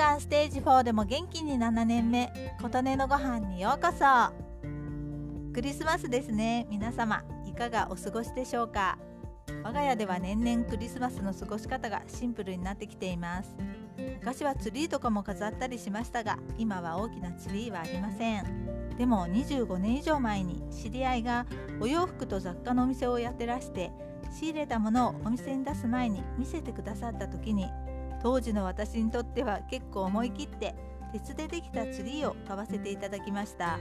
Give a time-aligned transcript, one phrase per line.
[0.00, 4.32] がステージ4でも元気に7年目琴音のご飯にようこそ。
[5.52, 6.66] クリスマスですね。
[6.70, 8.96] 皆様いかがお過ごしでしょうか？
[9.62, 13.54] 我が家では年々クリスマスの過ごし方がシンプルになってきています。
[14.20, 18.96] 昔はツリーとかも飾ったりしましたが今は大きなツリーはありません。
[18.96, 21.44] でも25年以上前に知り合いが
[21.78, 23.90] お洋服と雑貨のお店をやってらして
[24.32, 27.68] 仕入れたものをお店に出す前に見せてくださった時に
[28.22, 30.74] 当時の私にとっては結構思い切って
[31.12, 33.78] 鉄でできたツリーを買わせていただきました。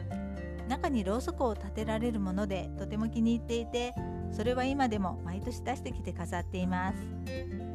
[0.68, 3.96] 中にろうそくを立てられるものでとても気に入っていて
[4.32, 6.98] それは今でも毎年出してきて飾っています。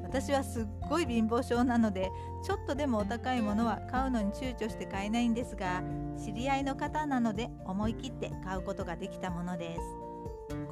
[0.04, 2.09] 私はすっごい貧乏症なので
[2.45, 5.82] ちょっとでもお高いものは買うのに躊躇して買えないんですが
[6.24, 9.80] 知り合いの方なので思い切って買うことができたものです。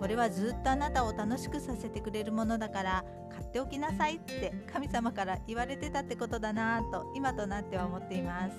[0.03, 8.57] これはずっとあなたを楽しくさせてくれるものだから買っておきなさいって神様から言われてたってことだなぁと今となっては思っています。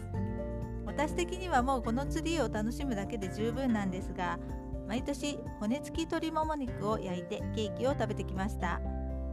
[0.85, 4.39] 私的にはもうこのツリーを楽しむだけで十分なんですが
[4.87, 8.79] 毎年骨付き鶏もも肉を焼いてケーキを食べてきました。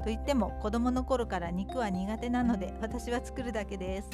[0.01, 4.11] と言っても子供の頃から肉は苦手なので私は作るだけです。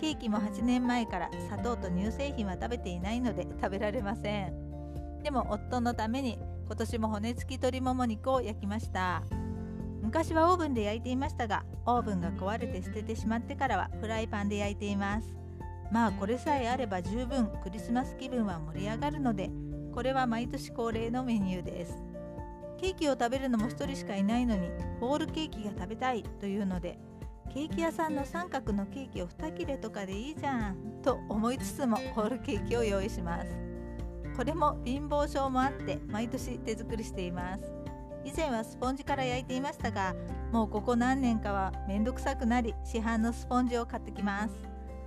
[0.00, 5.22] ケーキも8年前から砂糖と乳製品は食べていないので食べられません。
[5.22, 9.22] でも夫のために今年も骨付き鶏もも肉を焼きました。
[10.02, 15.28] 昔はオーブンで焼いていましたがオーブンが壊れて捨ててしまってからはフライパンで焼いています。
[15.90, 19.50] まあこれさえあれば十分クリスマス気分は盛り上がるので
[19.94, 21.96] これは毎年恒例のメニューです。
[22.78, 24.68] ケーキを食べるのも1人しかいないのに
[25.00, 26.98] ホールケーキが食べたいというので
[27.52, 33.67] ケーキ屋さんの三角のケーキを2切れとかでいいじゃんと思いつつもホールケーキを用意します。
[34.38, 37.64] これも貧乏症もあって毎年手作りしています。
[38.24, 40.14] 以前はスポンジから焼いていましたが
[40.52, 44.54] もうここ何年かはめんどくさくなり市販のスポンジを買ってきます。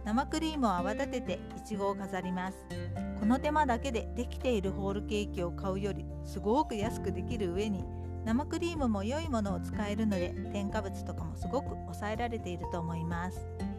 [0.03, 2.57] 生クリームを泡立てていちごを飾ります。
[3.21, 7.86] この手間だけでできているホールケーキを買うよりすごく安くできる上に
[8.25, 13.70] 生クリームも良いものを使えるので添加物とかもすごく抑えられていると思います。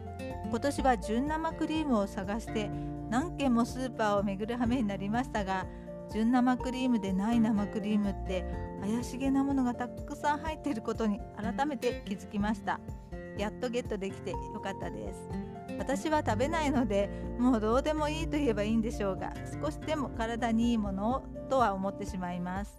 [0.49, 2.69] 今年は純生クリームを探して
[3.09, 5.65] 何軒もスーパーを巡る羽目になりましたが
[6.11, 8.45] 純生クリームでない生クリームって
[8.81, 12.79] 怪しげなものがたくさん入っていることに改めて気づきました。
[13.37, 15.29] やっとゲットできてよかったです。
[15.79, 22.77] 私は食べないのでもうどうでもいいと言えばいいんでしょうが少しでも体にいいものをとは思ってしまいます。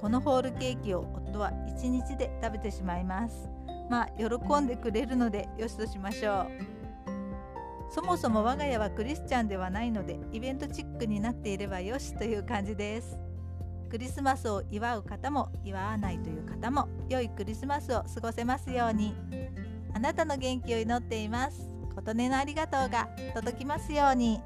[0.00, 3.48] このホールケーキを夫は1日で食べてしまいます。
[3.88, 6.75] まあ喜んでくれるのでよしとしましょう。
[7.90, 13.18] そもそも我が家はクリスチャンではないのでイベントチックになっていればよしという感じです。
[13.88, 19.14] クリスマスを祝う方も祝わないという方も良いクリスマスを過ごせますように。
[19.94, 21.68] あなたの元気を祈っています。
[21.94, 24.40] 琴音のありがとうが届きますように。